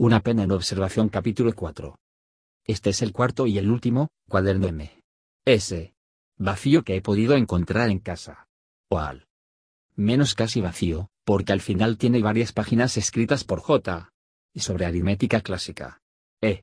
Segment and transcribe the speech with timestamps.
[0.00, 1.94] Una pena en observación capítulo 4.
[2.64, 4.98] Este es el cuarto y el último, cuaderno M.
[5.44, 5.92] S.
[6.38, 8.48] Vacío que he podido encontrar en casa.
[8.88, 9.28] O al
[9.96, 14.10] menos casi vacío, porque al final tiene varias páginas escritas por J.
[14.54, 16.00] y sobre aritmética clásica.
[16.40, 16.62] He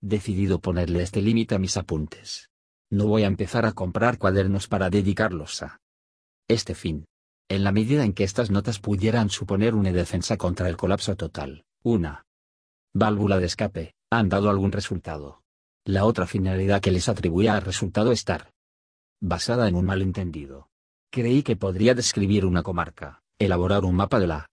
[0.00, 2.50] decidido ponerle este límite a mis apuntes.
[2.88, 5.80] No voy a empezar a comprar cuadernos para dedicarlos a
[6.46, 7.04] este fin.
[7.48, 11.64] En la medida en que estas notas pudieran suponer una defensa contra el colapso total,
[11.82, 12.22] una
[12.92, 15.42] válvula de escape, han dado algún resultado.
[15.84, 18.52] La otra finalidad que les atribuía al resultado estar
[19.20, 20.68] basada en un malentendido.
[21.10, 24.46] Creí que podría describir una comarca, elaborar un mapa de la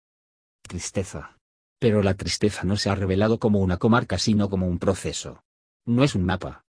[0.61, 1.37] tristeza.
[1.79, 5.43] Pero la tristeza no se ha revelado como una comarca sino como un proceso.
[5.85, 6.65] No es un mapa.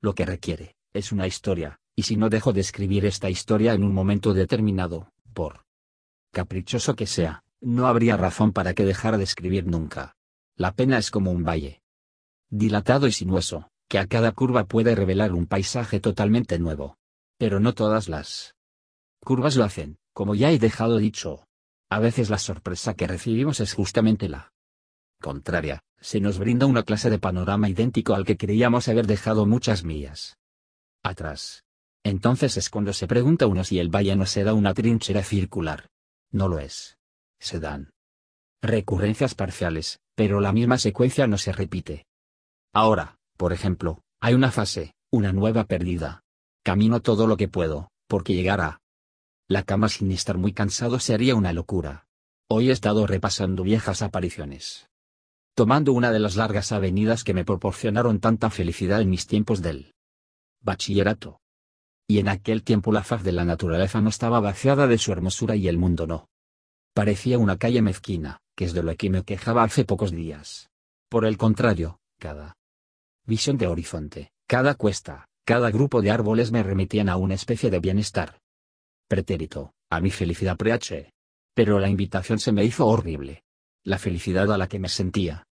[0.00, 3.82] Lo que requiere, es una historia, y si no dejo de escribir esta historia en
[3.82, 5.64] un momento determinado, por
[6.32, 10.15] caprichoso que sea, no habría razón para que dejara de escribir nunca.
[10.56, 11.82] La pena es como un valle
[12.48, 16.96] dilatado y sinuoso, que a cada curva puede revelar un paisaje totalmente nuevo.
[17.38, 18.54] Pero no todas las
[19.20, 21.46] curvas lo hacen, como ya he dejado dicho.
[21.90, 24.52] A veces la sorpresa que recibimos es justamente la
[25.20, 29.84] contraria, se nos brinda una clase de panorama idéntico al que creíamos haber dejado muchas
[29.84, 30.36] millas
[31.02, 31.64] atrás.
[32.02, 35.88] Entonces es cuando se pregunta uno si el valle no será una trinchera circular.
[36.30, 36.96] No lo es.
[37.38, 37.90] Se dan
[38.62, 42.06] recurrencias parciales, pero la misma secuencia no se repite.
[42.72, 46.24] Ahora, por ejemplo, hay una fase, una nueva perdida.
[46.64, 48.80] Camino todo lo que puedo, porque llegar a
[49.46, 52.06] la cama sin estar muy cansado sería una locura.
[52.48, 54.88] Hoy he estado repasando viejas apariciones.
[55.54, 59.94] Tomando una de las largas avenidas que me proporcionaron tanta felicidad en mis tiempos del
[60.60, 61.40] bachillerato.
[62.08, 65.56] Y en aquel tiempo la faz de la naturaleza no estaba vaciada de su hermosura
[65.56, 66.28] y el mundo no.
[66.94, 70.70] Parecía una calle mezquina, que es de lo que me quejaba hace pocos días.
[71.08, 72.56] Por el contrario, cada
[73.24, 77.78] visión de horizonte, cada cuesta, cada grupo de árboles me remitían a una especie de
[77.78, 78.40] bienestar
[79.08, 81.12] pretérito, a mi felicidad pre-H.
[81.54, 83.44] Pero la invitación se me hizo horrible.
[83.84, 85.46] La felicidad a la que me sentía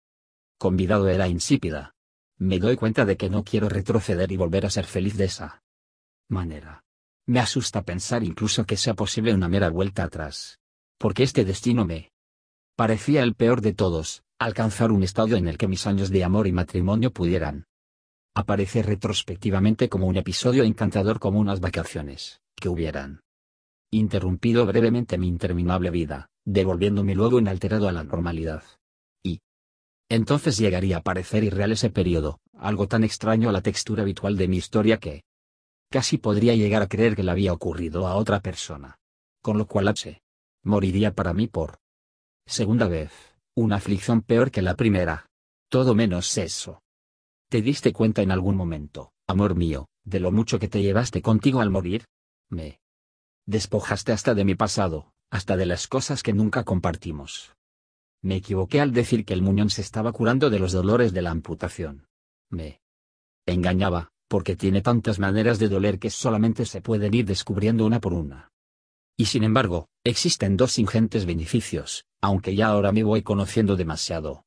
[0.58, 1.92] convidado era insípida.
[2.38, 5.60] Me doy cuenta de que no quiero retroceder y volver a ser feliz de esa
[6.28, 6.84] manera.
[7.26, 10.60] Me asusta pensar incluso que sea posible una mera vuelta atrás.
[10.98, 12.11] Porque este destino me
[12.82, 16.48] parecía el peor de todos, alcanzar un estado en el que mis años de amor
[16.48, 17.66] y matrimonio pudieran
[18.34, 23.20] aparecer retrospectivamente como un episodio encantador como unas vacaciones, que hubieran
[23.92, 28.64] interrumpido brevemente mi interminable vida, devolviéndome luego inalterado a la normalidad.
[29.22, 29.38] Y
[30.08, 34.48] entonces llegaría a parecer irreal ese periodo, algo tan extraño a la textura habitual de
[34.48, 35.22] mi historia que
[35.88, 38.98] casi podría llegar a creer que le había ocurrido a otra persona.
[39.40, 40.20] Con lo cual H.
[40.64, 41.81] moriría para mí por
[42.46, 43.12] segunda vez,
[43.54, 45.26] una aflicción peor que la primera.
[45.68, 46.82] Todo menos eso.
[47.48, 51.60] ¿Te diste cuenta en algún momento, amor mío, de lo mucho que te llevaste contigo
[51.60, 52.04] al morir?
[52.50, 52.78] Me
[53.46, 57.54] Despojaste hasta de mi pasado, hasta de las cosas que nunca compartimos.
[58.22, 61.32] Me equivoqué al decir que el muñón se estaba curando de los dolores de la
[61.32, 62.06] amputación.
[62.50, 62.80] Me
[63.46, 68.12] engañaba, porque tiene tantas maneras de doler que solamente se pueden ir descubriendo una por
[68.12, 68.51] una.
[69.16, 74.44] Y sin embargo, existen dos ingentes beneficios, aunque ya ahora me voy conociendo demasiado.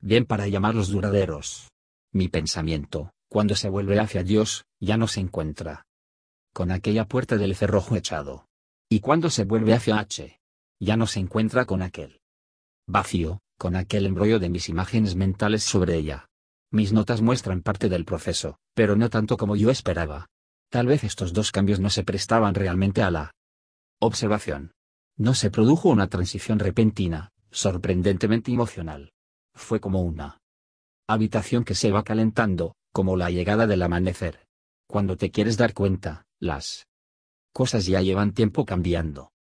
[0.00, 1.68] Bien para llamarlos duraderos.
[2.12, 5.86] Mi pensamiento, cuando se vuelve hacia Dios, ya no se encuentra
[6.52, 8.46] con aquella puerta del cerrojo echado.
[8.88, 10.40] Y cuando se vuelve hacia H,
[10.80, 12.20] ya no se encuentra con aquel
[12.88, 16.26] vacío, con aquel embrollo de mis imágenes mentales sobre ella.
[16.72, 20.26] Mis notas muestran parte del proceso, pero no tanto como yo esperaba.
[20.70, 23.32] Tal vez estos dos cambios no se prestaban realmente a la
[24.00, 24.72] observación.
[25.16, 29.12] No se produjo una transición repentina, sorprendentemente emocional.
[29.54, 30.40] Fue como una
[31.06, 34.46] habitación que se va calentando, como la llegada del amanecer.
[34.86, 36.88] Cuando te quieres dar cuenta, las
[37.52, 39.32] cosas ya llevan tiempo cambiando.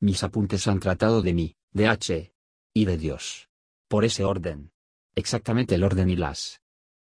[0.00, 2.34] Mis apuntes han tratado de mí, de H.
[2.74, 3.48] y de Dios.
[3.88, 4.72] Por ese orden.
[5.14, 6.60] Exactamente el orden y las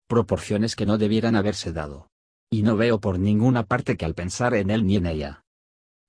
[0.08, 2.11] proporciones que no debieran haberse dado.
[2.50, 5.43] Y no veo por ninguna parte que al pensar en él ni en ella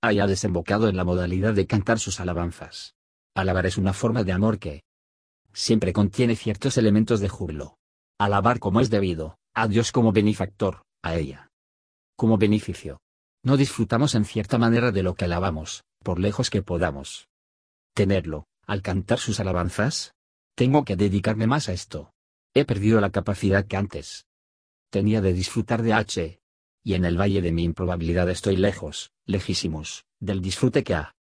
[0.04, 2.94] haya desembocado en la modalidad de cantar sus alabanzas.
[3.36, 4.84] Alabar es una forma de amor que
[5.54, 7.78] siempre contiene ciertos elementos de júbilo.
[8.20, 11.50] Alabar como es debido, a Dios como benefactor, a ella
[12.18, 13.00] como beneficio.
[13.44, 17.28] No disfrutamos en cierta manera de lo que alabamos, por lejos que podamos
[17.96, 20.14] tenerlo, al cantar sus alabanzas.
[20.56, 22.12] Tengo que dedicarme más a esto.
[22.54, 24.26] He perdido la capacidad que antes
[24.92, 26.40] tenía de disfrutar de H.
[26.84, 31.16] Y en el valle de mi improbabilidad estoy lejos, lejísimos, del disfrute que a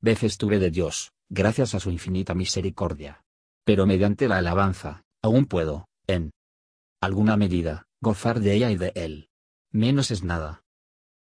[0.00, 3.24] veces tuve de Dios, gracias a su infinita misericordia.
[3.64, 6.30] Pero mediante la alabanza, aún puedo, en
[7.00, 9.28] alguna medida, gozar de ella y de él.
[9.70, 10.62] Menos es nada.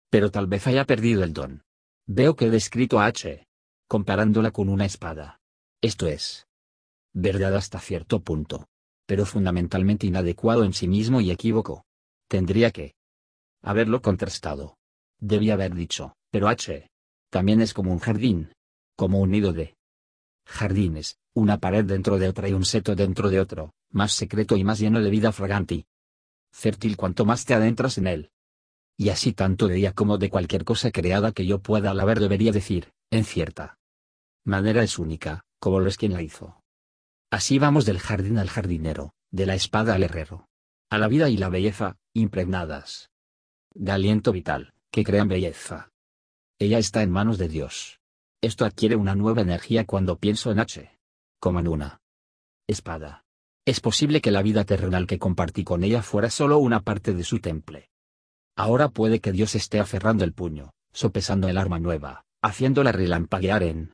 [0.09, 1.63] Pero tal vez haya perdido el don.
[2.05, 3.47] Veo que he descrito a H.
[3.87, 5.39] comparándola con una espada.
[5.81, 6.47] Esto es
[7.13, 8.67] verdad hasta cierto punto.
[9.05, 11.85] Pero fundamentalmente inadecuado en sí mismo y equívoco.
[12.27, 12.93] Tendría que
[13.61, 14.77] haberlo contrastado.
[15.19, 16.89] Debía haber dicho, pero H.
[17.29, 18.53] también es como un jardín.
[18.95, 19.75] Como un nido de
[20.45, 24.63] jardines, una pared dentro de otra y un seto dentro de otro, más secreto y
[24.63, 25.85] más lleno de vida fragante.
[26.51, 28.31] Fértil cuanto más te adentras en él.
[28.97, 32.51] Y así tanto de ella como de cualquier cosa creada que yo pueda alabar debería
[32.51, 33.77] decir, en cierta
[34.43, 36.61] manera es única, como lo es quien la hizo.
[37.31, 40.47] Así vamos del jardín al jardinero, de la espada al herrero.
[40.89, 43.10] A la vida y la belleza, impregnadas.
[43.73, 45.91] De aliento vital, que crean belleza.
[46.59, 48.01] Ella está en manos de Dios.
[48.41, 50.99] Esto adquiere una nueva energía cuando pienso en H.
[51.39, 52.01] Como en una
[52.67, 53.23] espada.
[53.65, 57.23] Es posible que la vida terrenal que compartí con ella fuera solo una parte de
[57.23, 57.89] su temple.
[58.57, 63.93] Ahora puede que Dios esté aferrando el puño, sopesando el arma nueva, haciéndola relampaguear en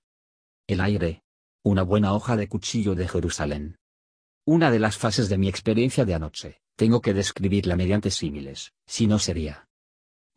[0.68, 1.21] el aire.
[1.63, 3.77] Una buena hoja de cuchillo de Jerusalén.
[4.45, 9.06] Una de las fases de mi experiencia de anoche, tengo que describirla mediante símiles, si
[9.06, 9.66] no sería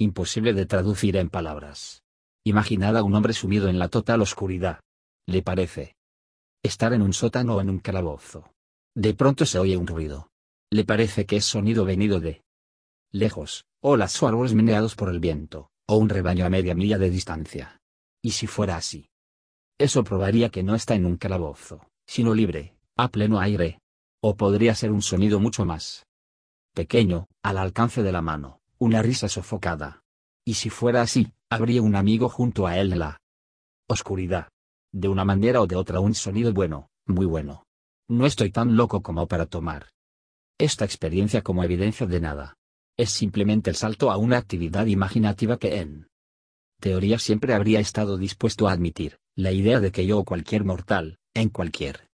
[0.00, 2.02] imposible de traducir en palabras.
[2.42, 4.80] Imaginad a un hombre sumido en la total oscuridad.
[5.26, 5.94] ¿Le parece?
[6.62, 8.50] Estar en un sótano o en un calabozo.
[8.94, 10.30] De pronto se oye un ruido.
[10.72, 12.42] Le parece que es sonido venido de
[13.12, 17.78] lejos, o árboles meneados por el viento, o un rebaño a media milla de distancia.
[18.22, 19.10] ¿Y si fuera así?
[19.78, 23.80] Eso probaría que no está en un calabozo, sino libre, a pleno aire.
[24.22, 26.06] O podría ser un sonido mucho más
[26.74, 30.02] pequeño, al alcance de la mano, una risa sofocada.
[30.44, 33.20] Y si fuera así, habría un amigo junto a él en la
[33.88, 34.48] oscuridad.
[34.90, 37.64] De una manera o de otra un sonido bueno, muy bueno.
[38.08, 39.90] No estoy tan loco como para tomar
[40.58, 42.56] esta experiencia como evidencia de nada.
[42.96, 46.08] Es simplemente el salto a una actividad imaginativa que en
[46.80, 51.18] teoría siempre habría estado dispuesto a admitir, la idea de que yo o cualquier mortal,
[51.34, 52.08] en cualquier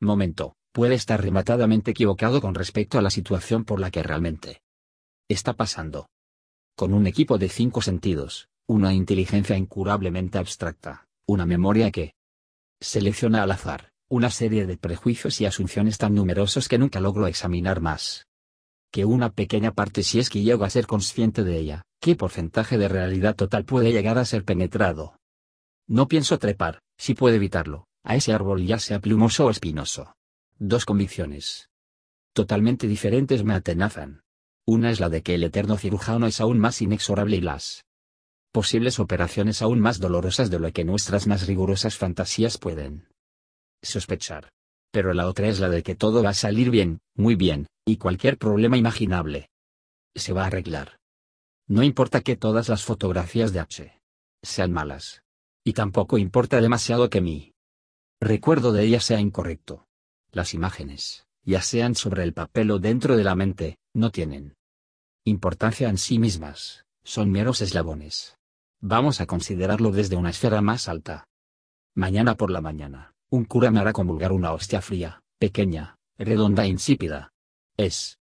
[0.00, 4.60] momento, puede estar rematadamente equivocado con respecto a la situación por la que realmente
[5.28, 6.08] está pasando.
[6.76, 12.14] Con un equipo de cinco sentidos, una inteligencia incurablemente abstracta, una memoria que
[12.80, 17.80] selecciona al azar, una serie de prejuicios y asunciones tan numerosos que nunca logro examinar
[17.80, 18.26] más
[18.94, 22.78] que una pequeña parte si es que llego a ser consciente de ella, ¿qué porcentaje
[22.78, 25.16] de realidad total puede llegar a ser penetrado?
[25.88, 30.14] No pienso trepar, si puedo evitarlo, a ese árbol ya sea plumoso o espinoso.
[30.60, 31.70] Dos convicciones
[32.34, 34.22] totalmente diferentes me atenazan.
[34.66, 37.84] Una es la de que el eterno cirujano es aún más inexorable y las
[38.52, 43.08] posibles operaciones aún más dolorosas de lo que nuestras más rigurosas fantasías pueden
[43.82, 44.48] sospechar.
[44.90, 47.96] Pero la otra es la de que todo va a salir bien, muy bien, y
[47.96, 49.50] cualquier problema imaginable
[50.14, 50.98] se va a arreglar.
[51.66, 54.00] No importa que todas las fotografías de H
[54.42, 55.22] sean malas.
[55.64, 57.54] Y tampoco importa demasiado que mi
[58.20, 59.86] recuerdo de ellas sea incorrecto.
[60.30, 64.56] Las imágenes, ya sean sobre el papel o dentro de la mente, no tienen
[65.24, 68.36] importancia en sí mismas, son meros eslabones.
[68.80, 71.26] Vamos a considerarlo desde una esfera más alta.
[71.94, 76.68] Mañana por la mañana, un cura me hará comulgar una hostia fría, pequeña, redonda e
[76.68, 77.32] insípida.
[77.76, 78.18] Es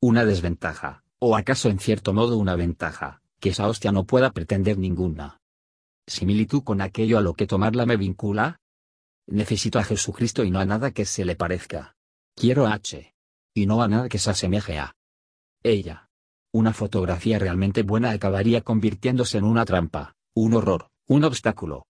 [0.00, 4.78] una desventaja, o acaso en cierto modo una ventaja, que esa hostia no pueda pretender
[4.78, 5.40] ninguna
[6.06, 8.58] similitud con aquello a lo que tomarla me vincula.
[9.26, 11.94] Necesito a Jesucristo y no a nada que se le parezca.
[12.34, 13.14] Quiero a H.
[13.54, 14.94] Y no a nada que se asemeje a
[15.62, 16.08] ella.
[16.52, 21.86] Una fotografía realmente buena acabaría convirtiéndose en una trampa, un horror, un obstáculo.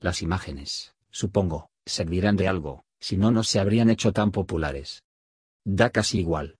[0.00, 5.02] Las imágenes, supongo, servirán de algo, si no no se habrían hecho tan populares.
[5.64, 6.58] Da casi igual.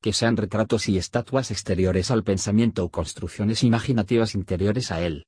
[0.00, 5.26] Que sean retratos y estatuas exteriores al pensamiento o construcciones imaginativas interiores a él.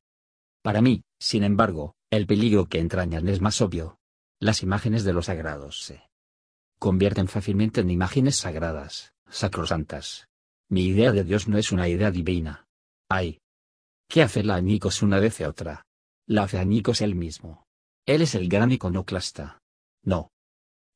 [0.63, 3.99] Para mí, sin embargo, el peligro que entrañan es más obvio.
[4.39, 6.03] Las imágenes de los sagrados se
[6.83, 10.27] convierten fácilmente en imágenes sagradas, sacrosantas.
[10.69, 12.67] Mi idea de Dios no es una idea divina.
[13.09, 13.39] Hay
[14.09, 15.87] que hacerla añicos una vez y otra.
[16.27, 17.63] La hace añicos él mismo.
[18.05, 19.63] Él es el gran iconoclasta.
[20.03, 20.33] No.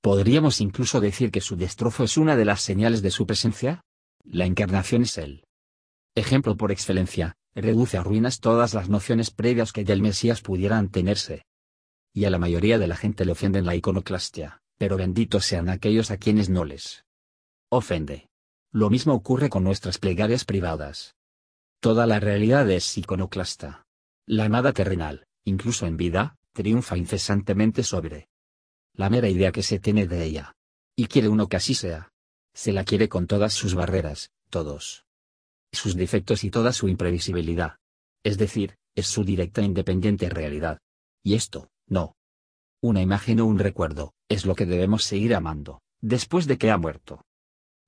[0.00, 3.80] ¿Podríamos incluso decir que su destrozo es una de las señales de su presencia?
[4.24, 5.44] La encarnación es él.
[6.16, 11.44] Ejemplo por excelencia, reduce a ruinas todas las nociones previas que del Mesías pudieran tenerse.
[12.12, 16.10] Y a la mayoría de la gente le ofenden la iconoclastia, pero benditos sean aquellos
[16.10, 17.04] a quienes no les
[17.70, 18.28] ofende.
[18.72, 21.14] Lo mismo ocurre con nuestras plegarias privadas.
[21.80, 23.86] Toda la realidad es iconoclasta.
[24.26, 28.28] La nada terrenal, incluso en vida, triunfa incesantemente sobre
[28.94, 30.56] la mera idea que se tiene de ella.
[30.96, 32.12] Y quiere uno que así sea.
[32.54, 35.04] Se la quiere con todas sus barreras, todos
[35.72, 37.76] sus defectos y toda su imprevisibilidad.
[38.24, 40.78] Es decir, es su directa e independiente realidad.
[41.22, 42.16] Y esto, no.
[42.82, 46.78] Una imagen o un recuerdo, es lo que debemos seguir amando, después de que ha
[46.78, 47.24] muerto.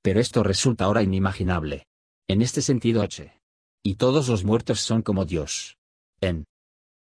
[0.02, 1.86] Pero esto resulta ahora inimaginable.
[2.28, 3.40] En este sentido H.
[3.82, 5.76] Y todos los muertos son como Dios.
[6.20, 6.44] En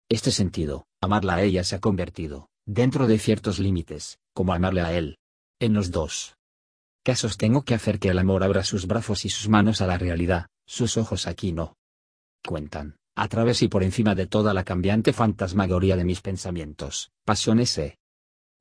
[0.08, 4.92] este sentido, amarla a ella se ha convertido, dentro de ciertos límites, como amarle a
[4.92, 5.18] él.
[5.60, 6.36] En los dos
[7.04, 9.98] casos tengo que hacer que el amor abra sus brazos y sus manos a la
[9.98, 11.76] realidad, sus ojos aquí no
[12.44, 17.76] cuentan, a través y por encima de toda la cambiante fantasmagoría de mis pensamientos, pasiones
[17.78, 17.98] e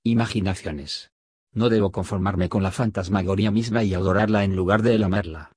[0.04, 1.12] imaginaciones.
[1.54, 5.52] No debo conformarme con la fantasmagoría misma y adorarla en lugar de el amarla.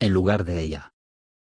[0.00, 0.94] En lugar de ella.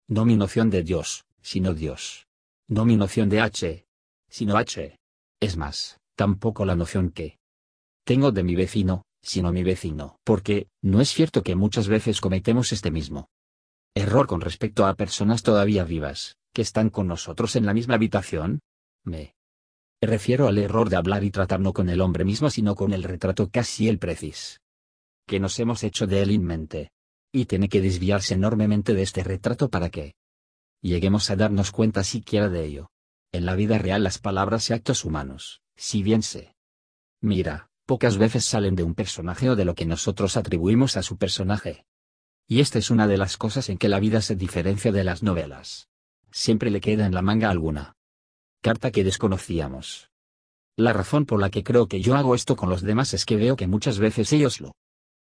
[0.07, 2.27] No mi noción de Dios, sino Dios.
[2.67, 3.85] No mi noción de H,
[4.29, 4.97] sino H.
[5.39, 7.37] Es más, tampoco la noción que
[8.03, 10.17] tengo de mi vecino, sino mi vecino.
[10.23, 13.29] Porque, no es cierto que muchas veces cometemos este mismo
[13.93, 18.59] error con respecto a personas todavía vivas, que están con nosotros en la misma habitación?
[19.03, 19.35] Me
[20.01, 23.03] refiero al error de hablar y tratar no con el hombre mismo sino con el
[23.03, 24.59] retrato casi el precis.
[25.25, 26.91] Que nos hemos hecho de él en mente.
[27.33, 30.15] Y tiene que desviarse enormemente de este retrato para que
[30.81, 32.89] lleguemos a darnos cuenta siquiera de ello.
[33.31, 36.55] En la vida real las palabras y actos humanos, si bien se
[37.21, 41.17] mira, pocas veces salen de un personaje o de lo que nosotros atribuimos a su
[41.17, 41.85] personaje.
[42.47, 45.23] Y esta es una de las cosas en que la vida se diferencia de las
[45.23, 45.89] novelas.
[46.31, 47.93] Siempre le queda en la manga alguna
[48.61, 50.09] carta que desconocíamos.
[50.75, 53.35] La razón por la que creo que yo hago esto con los demás es que
[53.35, 54.73] veo que muchas veces ellos lo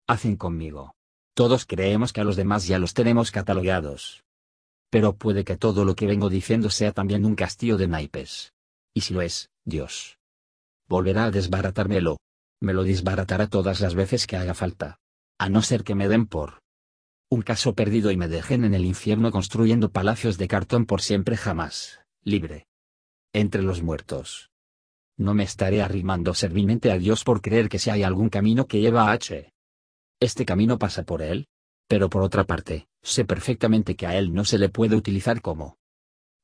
[0.06, 0.94] hacen conmigo.
[1.34, 4.22] Todos creemos que a los demás ya los tenemos catalogados.
[4.90, 8.52] Pero puede que todo lo que vengo diciendo sea también un castillo de naipes.
[8.92, 10.18] Y si lo es, Dios
[10.88, 12.18] volverá a desbaratármelo.
[12.61, 14.99] Me lo desbaratará todas las veces que haga falta.
[15.38, 16.62] A no ser que me den por
[17.33, 21.39] un caso perdido y me dejen en el infierno construyendo palacios de cartón por siempre
[21.39, 22.67] jamás, libre.
[23.33, 24.51] Entre los muertos.
[25.17, 28.83] No me estaré arrimando servilmente a Dios por creer que si hay algún camino que
[28.83, 29.51] lleva a H.
[30.21, 31.49] Este camino pasa por él.
[31.89, 35.79] Pero por otra parte, sé perfectamente que a él no se le puede utilizar como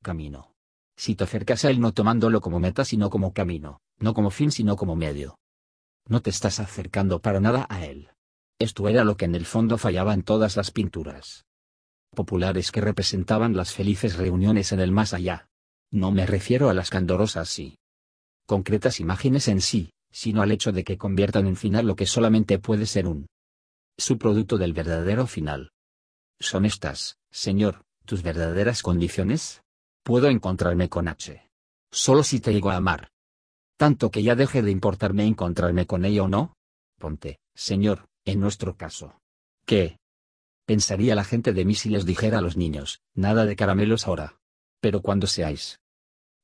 [0.02, 0.54] camino.
[0.96, 4.50] Si te acercas a él no tomándolo como meta sino como camino, no como fin
[4.50, 5.38] sino como medio.
[6.06, 8.08] No te estás acercando para nada a él.
[8.58, 11.44] Esto era lo que en el fondo fallaba en todas las pinturas
[12.10, 15.46] populares que representaban las felices reuniones en el más allá.
[15.92, 17.78] No me refiero a las candorosas y
[18.46, 22.58] concretas imágenes en sí, sino al hecho de que conviertan en final lo que solamente
[22.58, 23.26] puede ser un
[23.96, 25.70] subproducto del verdadero final.
[26.40, 29.62] ¿Son estas, Señor, tus verdaderas condiciones?
[30.02, 31.48] Puedo encontrarme con H.
[31.92, 33.10] Solo si te llego a amar.
[33.76, 36.54] Tanto que ya deje de importarme encontrarme con ella o no.
[36.98, 39.20] Ponte, Señor, en nuestro caso.
[39.64, 39.98] ¿Qué?
[40.66, 44.38] Pensaría la gente de mí si les dijera a los niños, nada de caramelos ahora.
[44.80, 45.80] Pero cuando seáis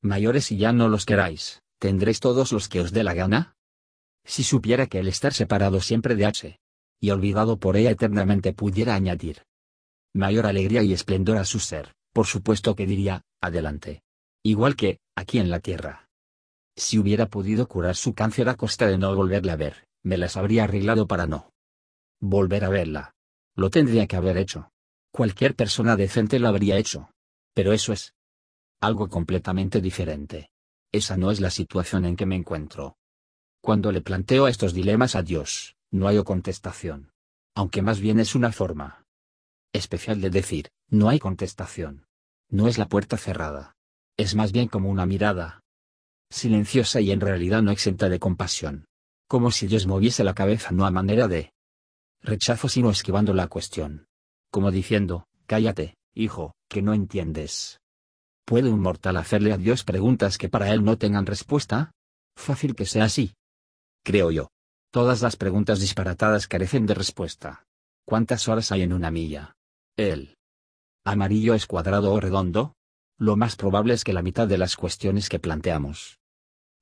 [0.00, 3.54] mayores y ya no los queráis, ¿tendréis todos los que os dé la gana?
[4.24, 6.58] Si supiera que el estar separado siempre de H.
[7.00, 9.42] y olvidado por ella eternamente pudiera añadir
[10.14, 14.02] mayor alegría y esplendor a su ser, por supuesto que diría, adelante.
[14.42, 16.08] Igual que, aquí en la tierra.
[16.76, 20.36] Si hubiera podido curar su cáncer a costa de no volverle a ver, me las
[20.36, 21.53] habría arreglado para no
[22.24, 23.14] volver a verla.
[23.54, 24.70] Lo tendría que haber hecho.
[25.12, 27.10] Cualquier persona decente lo habría hecho.
[27.54, 28.14] Pero eso es
[28.80, 30.50] algo completamente diferente.
[30.90, 32.96] Esa no es la situación en que me encuentro.
[33.60, 37.12] Cuando le planteo estos dilemas a Dios, no hay contestación.
[37.54, 39.04] Aunque más bien es una forma
[39.72, 42.06] especial de decir, no hay contestación.
[42.48, 43.76] No es la puerta cerrada.
[44.16, 45.62] Es más bien como una mirada
[46.30, 48.86] silenciosa y en realidad no exenta de compasión.
[49.28, 51.53] Como si Dios moviese la cabeza no a manera de
[52.24, 54.06] rechazo sino esquivando la cuestión.
[54.50, 57.80] Como diciendo, cállate, hijo, que no entiendes.
[58.46, 61.92] ¿Puede un mortal hacerle a Dios preguntas que para él no tengan respuesta?
[62.34, 63.34] Fácil que sea así.
[64.02, 64.48] Creo yo.
[64.90, 67.64] Todas las preguntas disparatadas carecen de respuesta.
[68.06, 69.54] ¿Cuántas horas hay en una milla?
[69.96, 70.36] ¿El
[71.04, 72.74] amarillo es cuadrado o redondo?
[73.18, 76.18] Lo más probable es que la mitad de las cuestiones que planteamos,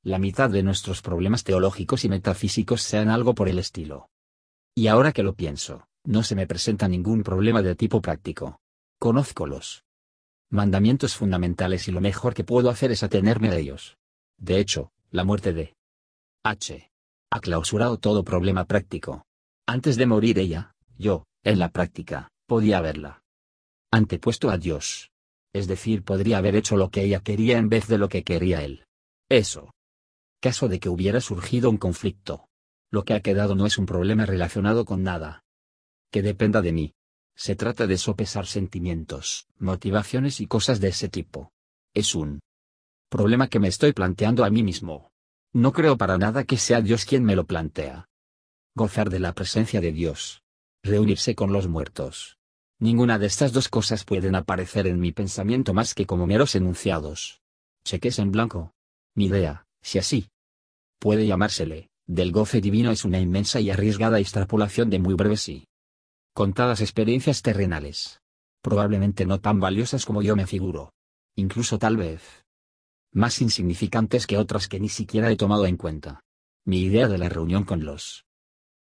[0.05, 4.09] la mitad de nuestros problemas teológicos y metafísicos sean algo por el estilo.
[4.75, 8.61] Y ahora que lo pienso, no se me presenta ningún problema de tipo práctico.
[8.99, 9.85] Conozco los
[10.51, 13.99] mandamientos fundamentales y lo mejor que puedo hacer es atenerme a ellos.
[14.39, 15.75] De hecho, la muerte de
[16.45, 16.91] H.
[17.31, 19.25] ha clausurado todo problema práctico.
[19.67, 23.23] Antes de morir ella, yo, en la práctica, podía verla
[23.93, 25.11] antepuesto a Dios.
[25.53, 28.65] Es decir, podría haber hecho lo que ella quería en vez de lo que quería
[28.65, 28.87] él.
[29.29, 29.71] Eso.
[30.41, 32.49] Caso de que hubiera surgido un conflicto,
[32.93, 35.45] Lo que ha quedado no es un problema relacionado con nada.
[36.11, 36.95] Que dependa de mí.
[37.35, 41.51] Se trata de sopesar sentimientos, motivaciones y cosas de ese tipo.
[41.95, 42.41] Es un
[43.09, 45.11] problema que me estoy planteando a mí mismo.
[45.55, 48.11] No creo para nada que sea Dios quien me lo plantea.
[48.75, 50.43] Gozar de la presencia de Dios.
[50.83, 52.37] Reunirse con los muertos.
[52.79, 57.41] Ninguna de estas dos cosas pueden aparecer en mi pensamiento más que como meros enunciados.
[57.85, 58.75] Cheques en blanco.
[59.15, 60.29] Mi idea, si así
[60.99, 65.67] puede llamársele, del goce divino es una inmensa y arriesgada extrapolación de muy breves y
[66.35, 68.21] contadas experiencias terrenales.
[68.61, 70.93] Probablemente no tan valiosas como yo me figuro.
[71.37, 72.45] Incluso tal vez
[73.13, 76.21] más insignificantes que otras que ni siquiera he tomado en cuenta.
[76.67, 78.27] Mi idea de la reunión con los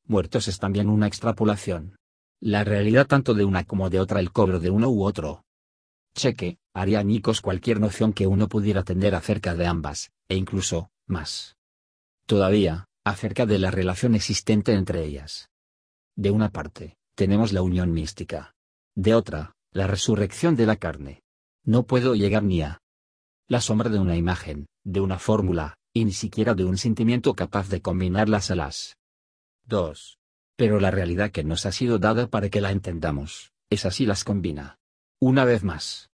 [0.05, 1.98] muertos es también una extrapolación.
[2.39, 5.44] La realidad tanto de una como de otra el cobro de uno u otro.
[6.13, 11.58] Cheque, haría añicos cualquier noción que uno pudiera tener acerca de ambas, e incluso, más.
[12.25, 15.50] Todavía, acerca de la relación existente entre ellas.
[16.17, 18.55] De una parte, tenemos la unión mística.
[18.95, 21.21] De otra, la resurrección de la carne.
[21.63, 22.81] No puedo llegar ni a
[23.47, 27.69] la sombra de una imagen, de una fórmula, y ni siquiera de un sentimiento capaz
[27.69, 28.97] de combinarlas a las
[29.65, 30.17] 2.
[30.57, 34.24] Pero la realidad que nos ha sido dada para que la entendamos, es así las
[34.24, 34.79] combina.
[35.19, 36.09] Una vez más.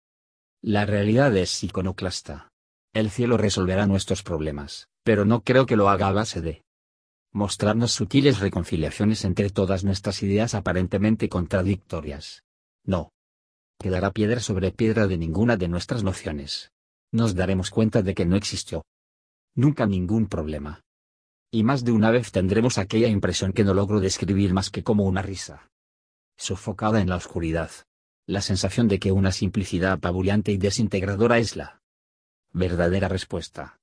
[0.60, 2.50] La realidad es iconoclasta.
[2.92, 6.62] El cielo resolverá nuestros problemas, pero no creo que lo haga a base de
[7.32, 12.44] mostrarnos sutiles reconciliaciones entre todas nuestras ideas aparentemente contradictorias.
[12.84, 13.12] No.
[13.78, 16.72] Quedará piedra sobre piedra de ninguna de nuestras nociones.
[17.12, 18.84] Nos daremos cuenta de que no existió
[19.54, 20.82] nunca ningún problema.
[21.50, 25.04] Y más de una vez tendremos aquella impresión que no logro describir más que como
[25.04, 25.68] una risa.
[26.36, 27.70] Sofocada en la oscuridad.
[28.26, 31.82] La sensación de que una simplicidad apabullante y desintegradora es la
[32.52, 33.80] verdadera respuesta.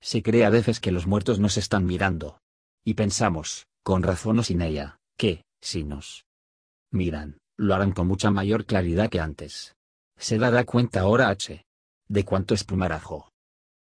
[0.00, 2.40] Se cree a veces que los muertos nos están mirando.
[2.84, 6.24] Y pensamos, con razón o sin ella, que, si nos
[6.90, 9.74] miran, lo harán con mucha mayor claridad que antes.
[10.18, 11.64] Se dará cuenta ahora H.
[12.08, 13.30] De cuánto espumarajo.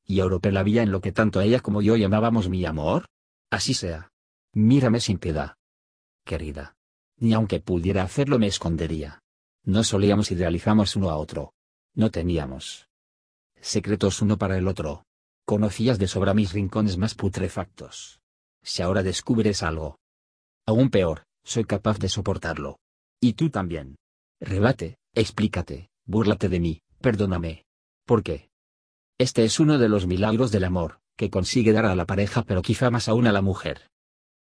[0.05, 3.07] Y Europe la vía en lo que tanto ella como yo llamábamos mi amor.
[3.51, 4.11] Así sea.
[4.53, 5.55] Mírame sin piedad.
[6.25, 6.75] Querida.
[7.17, 9.21] Ni aunque pudiera hacerlo me escondería.
[9.65, 11.53] No solíamos idealizamos uno a otro.
[11.95, 12.89] No teníamos
[13.61, 15.05] secretos uno para el otro.
[15.45, 18.20] Conocías de sobra mis rincones más putrefactos.
[18.63, 19.99] Si ahora descubres algo.
[20.67, 22.79] Aún peor, soy capaz de soportarlo.
[23.21, 23.97] Y tú también.
[24.41, 27.65] Rebate, explícate, búrlate de mí, perdóname.
[28.07, 28.51] ¿Por qué?
[29.19, 32.63] Este es uno de los milagros del amor, que consigue dar a la pareja pero
[32.63, 33.91] quizá más aún a la mujer.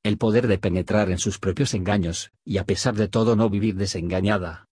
[0.03, 3.75] El poder de penetrar en sus propios engaños, y a pesar de todo no vivir
[3.75, 4.67] desengañada.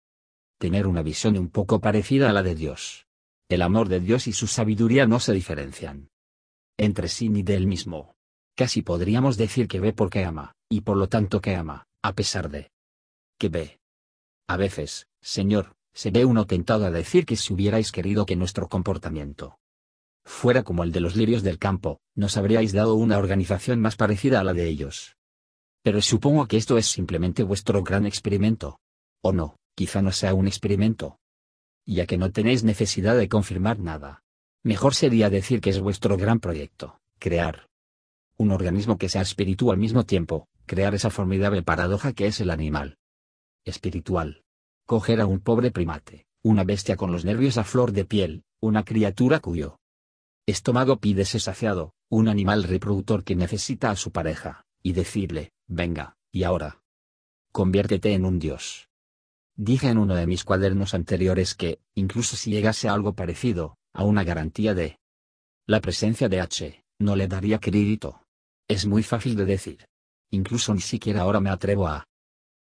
[0.58, 3.06] Tener una visión un poco parecida a la de Dios.
[3.50, 6.12] El amor de Dios y su sabiduría no se diferencian
[6.82, 8.16] entre sí ni de él mismo.
[8.56, 12.50] Casi podríamos decir que ve porque ama, y por lo tanto que ama, a pesar
[12.50, 12.70] de
[13.40, 13.80] que ve.
[14.48, 18.68] A veces, Señor, se ve uno tentado a decir que si hubierais querido que nuestro
[18.68, 19.58] comportamiento
[20.24, 24.40] fuera como el de los lirios del campo, nos habríais dado una organización más parecida
[24.40, 25.16] a la de ellos.
[25.84, 28.80] Pero supongo que esto es simplemente vuestro gran experimento.
[29.24, 31.18] O no, quizá no sea un experimento
[31.86, 34.24] ya que no tenéis necesidad de confirmar nada.
[34.64, 37.68] Mejor sería decir que es vuestro gran proyecto, crear
[38.42, 42.50] un organismo que sea espiritual al mismo tiempo, crear esa formidable paradoja que es el
[42.50, 42.98] animal
[43.66, 44.44] espiritual.
[44.88, 48.84] Coger a un pobre primate, una bestia con los nervios a flor de piel, una
[48.84, 49.78] criatura cuyo
[50.48, 56.18] estómago pide ser saciado, un animal reproductor que necesita a su pareja, y decirle, venga,
[56.32, 56.82] y ahora.
[57.52, 58.90] Conviértete en un dios.
[59.56, 64.04] Dije en uno de mis cuadernos anteriores que, incluso si llegase a algo parecido, a
[64.04, 64.98] una garantía de
[65.68, 68.21] la presencia de H, no le daría crédito.
[68.72, 69.86] Es muy fácil de decir.
[70.30, 72.08] Incluso ni siquiera ahora me atrevo a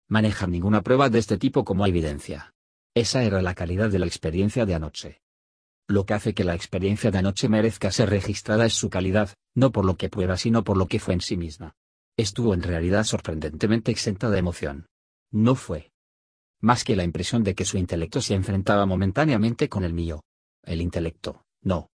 [0.08, 2.54] manejar ninguna prueba de este tipo como evidencia.
[2.94, 5.24] Esa era la calidad de la experiencia de anoche.
[5.88, 9.72] Lo que hace que la experiencia de anoche merezca ser registrada es su calidad, no
[9.72, 11.74] por lo que prueba sino por lo que fue en sí misma.
[12.18, 14.86] Estuvo en realidad sorprendentemente exenta de emoción.
[15.32, 15.92] No fue
[16.62, 20.24] más que la impresión de que su intelecto se enfrentaba momentáneamente con el mío.
[20.62, 21.90] El intelecto, no.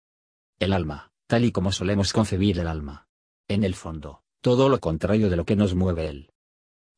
[0.61, 3.06] El alma, tal y como solemos concebir el alma.
[3.49, 6.31] En el fondo, todo lo contrario de lo que nos mueve el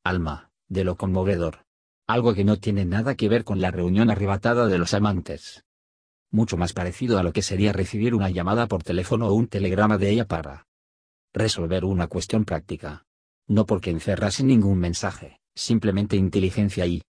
[0.04, 1.64] alma, de lo conmovedor.
[2.06, 5.64] Algo que no tiene nada que ver con la reunión arrebatada de los amantes.
[6.30, 9.98] Mucho más parecido a lo que sería recibir una llamada por teléfono o un telegrama
[9.98, 10.66] de ella para
[11.34, 13.04] resolver una cuestión práctica.
[13.46, 17.02] No porque encerrase ningún mensaje, simplemente inteligencia y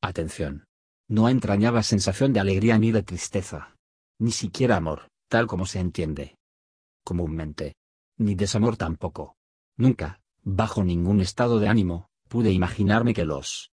[0.00, 0.64] Atención.
[1.08, 3.74] No entrañaba sensación de alegría ni de tristeza.
[4.20, 6.36] Ni siquiera amor, tal como se entiende.
[7.04, 7.74] Comúnmente.
[8.18, 9.36] Ni desamor tampoco.
[9.76, 13.70] Nunca, Bajo ningún estado de ánimo, pude imaginarme que los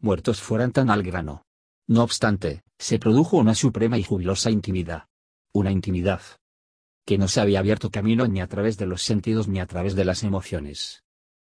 [0.00, 1.44] muertos fueran tan al grano.
[1.86, 5.06] No obstante, se produjo una suprema y jubilosa intimidad.
[5.52, 6.20] Una intimidad
[7.06, 9.94] que no se había abierto camino ni a través de los sentidos ni a través
[9.94, 11.04] de las emociones.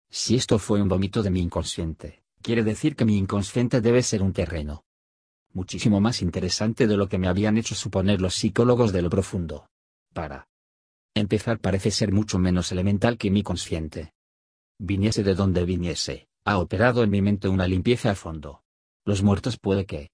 [0.08, 4.20] Si esto fue un vómito de mi inconsciente, quiere decir que mi inconsciente debe ser
[4.20, 4.84] un terreno
[5.52, 9.68] muchísimo más interesante de lo que me habían hecho suponer los psicólogos de lo profundo.
[10.12, 10.48] Para
[11.14, 14.12] empezar parece ser mucho menos elemental que mi consciente.
[14.78, 18.62] Viniese de donde viniese, ha operado en mi mente una limpieza a fondo.
[19.04, 20.10] Los muertos puede que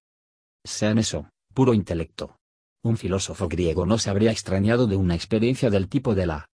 [0.65, 2.37] sean eso, puro intelecto.
[2.83, 6.49] Un filósofo griego no se habría extrañado de una experiencia del tipo de la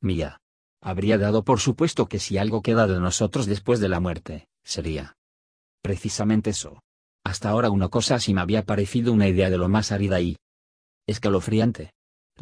[0.00, 0.38] mía.
[0.80, 5.14] Habría dado por supuesto que si algo queda de nosotros después de la muerte, sería
[5.82, 6.82] precisamente eso.
[7.24, 10.36] Hasta ahora una cosa así me había parecido una idea de lo más árida y
[11.06, 11.92] escalofriante.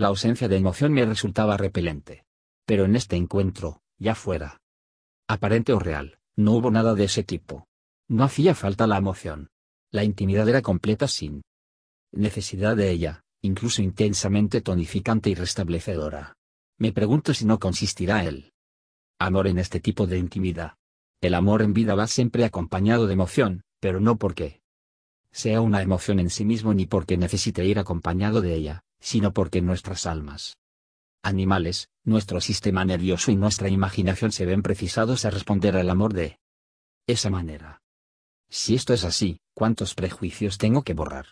[0.00, 2.24] La ausencia de emoción me resultaba repelente.
[2.64, 4.56] Pero en este encuentro, ya fuera
[5.28, 7.66] aparente o real, no hubo nada de ese tipo.
[8.08, 9.50] No hacía falta la emoción.
[9.90, 11.42] La intimidad era completa sin
[12.12, 16.32] necesidad de ella, incluso intensamente tonificante y restablecedora.
[16.78, 18.54] Me pregunto si no consistirá el
[19.18, 20.76] amor en este tipo de intimidad.
[21.20, 24.62] El amor en vida va siempre acompañado de emoción, pero no porque
[25.30, 29.60] sea una emoción en sí mismo ni porque necesite ir acompañado de ella, sino porque
[29.62, 30.56] nuestras almas
[31.22, 36.38] animales, nuestro sistema nervioso y nuestra imaginación se ven precisados a responder al amor de
[37.06, 37.82] esa manera.
[38.48, 41.26] Si esto es así, ¿cuántos prejuicios tengo que borrar?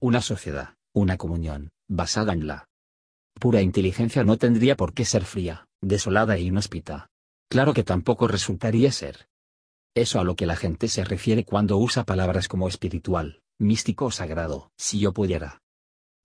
[0.00, 2.66] Una sociedad, una comunión, basada en la
[3.38, 7.08] pura inteligencia no tendría por qué ser fría, desolada e inhóspita.
[7.48, 9.28] Claro que tampoco resultaría ser.
[9.94, 14.10] Eso a lo que la gente se refiere cuando usa palabras como espiritual, místico o
[14.10, 14.70] sagrado.
[14.78, 15.61] Si yo pudiera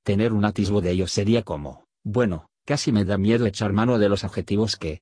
[0.08, 4.08] tener un atisbo de ello sería como, bueno, casi me da miedo echar mano de
[4.08, 5.02] los adjetivos que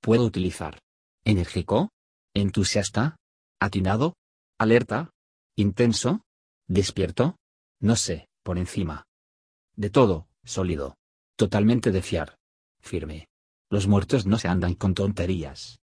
[0.00, 0.78] puedo utilizar.
[1.26, 1.90] ¿Enérgico?
[2.32, 3.16] ¿Entusiasta?
[3.60, 4.14] ¿Atinado?
[4.58, 5.10] ¿Alerta?
[5.56, 6.22] ¿Intenso?
[6.66, 7.36] ¿Despierto?
[7.80, 9.04] No sé, por encima.
[9.76, 10.96] De todo, sólido.
[11.36, 12.38] Totalmente de fiar.
[12.80, 13.28] Firme.
[13.68, 15.80] Los muertos no se andan con tonterías.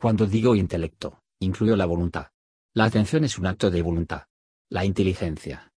[0.00, 2.28] Cuando digo intelecto, incluyo la voluntad.
[2.72, 4.24] La atención es un acto de voluntad.
[4.70, 5.71] La inteligencia.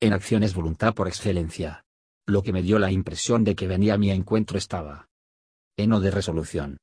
[0.00, 1.84] En acción es voluntad por excelencia.
[2.26, 5.08] Lo que me dio la impresión de que venía a mi encuentro estaba
[5.76, 6.78] eno de resolución.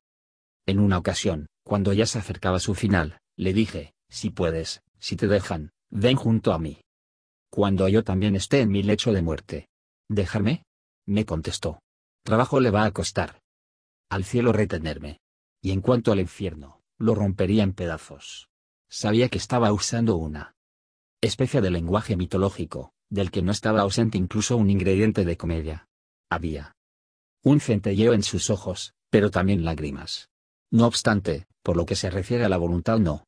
[0.65, 5.27] En una ocasión, cuando ya se acercaba su final, le dije, si puedes, si te
[5.27, 6.81] dejan, ven junto a mí
[7.51, 9.67] cuando yo también esté en mi lecho de muerte.
[10.09, 10.63] ¿Dejarme?
[11.05, 11.81] Me contestó.
[12.23, 13.41] Trabajo le va a costar.
[14.09, 15.19] Al cielo retenerme.
[15.61, 18.47] Y en cuanto al infierno, lo rompería en pedazos.
[18.89, 20.55] Sabía que estaba usando una
[21.19, 25.87] especie de lenguaje mitológico, del que no estaba ausente incluso un ingrediente de comedia.
[26.31, 26.75] Había
[27.43, 30.29] un centelleo en sus ojos, pero también lágrimas.
[30.71, 33.25] No obstante, por lo que se refiere a la voluntad no.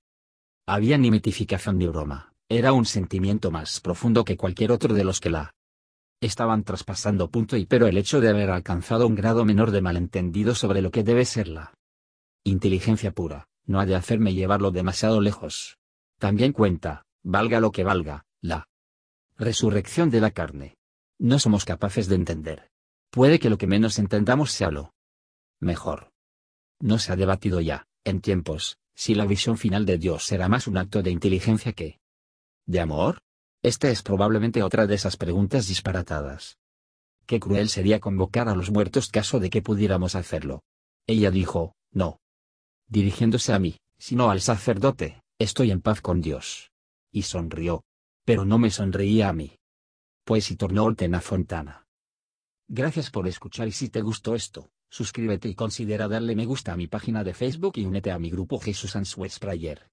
[0.66, 2.34] Había ni mitificación ni broma.
[2.48, 5.54] Era un sentimiento más profundo que cualquier otro de los que la
[6.22, 10.56] estaban traspasando punto y pero el hecho de haber alcanzado un grado menor de malentendido
[10.56, 11.74] sobre lo que debe ser la
[12.46, 15.78] inteligencia pura, no ha de hacerme llevarlo demasiado lejos.
[16.20, 18.68] También cuenta, valga lo que valga, la
[19.38, 20.76] resurrección de la carne.
[21.20, 22.70] No somos capaces de entender.
[23.10, 24.94] Puede que lo que menos entendamos sea lo
[25.60, 26.12] mejor.
[26.80, 30.68] No se ha debatido ya, en tiempos, si la visión final de Dios será más
[30.68, 32.00] un acto de inteligencia que
[32.66, 33.22] ¿De amor?
[33.62, 36.58] Esta es probablemente otra de esas preguntas disparatadas.
[37.26, 40.64] Qué cruel sería convocar a los muertos caso de que pudiéramos hacerlo.
[41.08, 42.20] Ella dijo, no.
[42.88, 46.72] Dirigiéndose a mí, sino al sacerdote, estoy en paz con Dios.
[47.12, 47.84] Y sonrió.
[48.26, 49.58] Pero no me sonreía a mí.
[50.24, 51.88] Pues y tornó a Fontana.
[52.68, 56.78] Gracias por escuchar y si te gustó esto, suscríbete y considera darle me gusta a
[56.78, 59.93] mi página de Facebook y únete a mi grupo Jesús Answers Prayer.